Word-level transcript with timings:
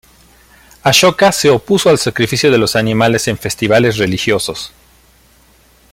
Ashoka 0.81 1.31
se 1.31 1.51
opuso 1.51 1.87
al 1.87 1.99
sacrificio 1.99 2.49
de 2.51 2.57
los 2.57 2.75
animales 2.75 3.27
en 3.27 3.37
festivales 3.37 3.97
religiosos. 3.99 4.73